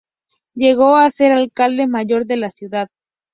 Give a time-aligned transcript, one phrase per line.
[0.55, 2.87] Llegó a ser alcalde mayor de la ciudad.